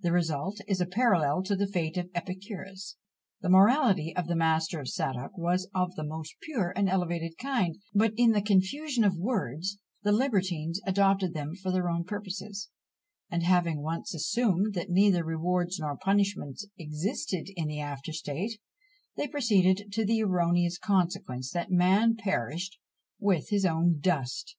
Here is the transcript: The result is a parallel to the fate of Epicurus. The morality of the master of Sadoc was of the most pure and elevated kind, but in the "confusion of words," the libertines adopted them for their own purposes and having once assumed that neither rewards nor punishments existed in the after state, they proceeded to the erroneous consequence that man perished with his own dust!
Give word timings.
The 0.00 0.12
result 0.12 0.60
is 0.68 0.80
a 0.80 0.86
parallel 0.86 1.42
to 1.42 1.56
the 1.56 1.66
fate 1.66 1.96
of 1.96 2.08
Epicurus. 2.14 2.94
The 3.40 3.48
morality 3.48 4.14
of 4.14 4.28
the 4.28 4.36
master 4.36 4.78
of 4.78 4.86
Sadoc 4.86 5.36
was 5.36 5.68
of 5.74 5.96
the 5.96 6.04
most 6.04 6.36
pure 6.40 6.70
and 6.76 6.88
elevated 6.88 7.36
kind, 7.36 7.76
but 7.92 8.12
in 8.16 8.30
the 8.30 8.40
"confusion 8.42 9.02
of 9.02 9.16
words," 9.16 9.78
the 10.04 10.12
libertines 10.12 10.80
adopted 10.86 11.34
them 11.34 11.56
for 11.56 11.72
their 11.72 11.88
own 11.88 12.04
purposes 12.04 12.68
and 13.28 13.42
having 13.42 13.82
once 13.82 14.14
assumed 14.14 14.74
that 14.74 14.88
neither 14.88 15.24
rewards 15.24 15.80
nor 15.80 15.96
punishments 15.96 16.68
existed 16.78 17.50
in 17.56 17.66
the 17.66 17.80
after 17.80 18.12
state, 18.12 18.60
they 19.16 19.26
proceeded 19.26 19.92
to 19.94 20.04
the 20.06 20.22
erroneous 20.22 20.78
consequence 20.78 21.50
that 21.50 21.72
man 21.72 22.14
perished 22.14 22.78
with 23.18 23.48
his 23.48 23.64
own 23.64 23.98
dust! 23.98 24.54